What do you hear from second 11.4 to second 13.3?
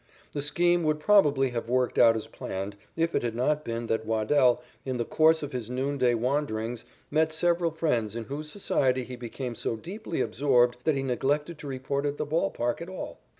to report at the ball park at all.